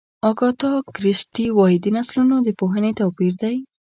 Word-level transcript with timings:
اګاتا 0.29 0.71
کریسټي 0.95 1.45
وایي 1.57 1.77
د 1.81 1.87
نسلونو 1.97 2.35
د 2.45 2.49
پوهې 2.59 2.91
توپیر 2.99 3.33
دی. 3.41 3.55